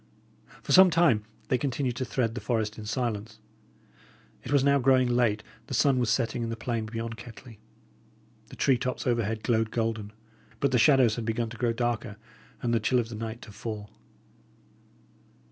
[0.63, 3.37] For some time they continued to thread the forest in silence.
[4.43, 7.59] It was now growing late; the sun was setting in the plain beyond Kettley;
[8.47, 10.11] the tree tops overhead glowed golden;
[10.59, 12.17] but the shadows had begun to grow darker
[12.63, 13.91] and the chill of the night to fall.